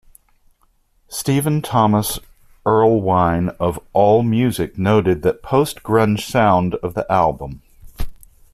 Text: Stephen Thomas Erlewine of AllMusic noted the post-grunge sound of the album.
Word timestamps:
Stephen 1.09 1.61
Thomas 1.61 2.17
Erlewine 2.65 3.55
of 3.59 3.79
AllMusic 3.93 4.75
noted 4.75 5.21
the 5.21 5.35
post-grunge 5.35 6.21
sound 6.21 6.73
of 6.81 6.95
the 6.95 7.05
album. 7.07 7.61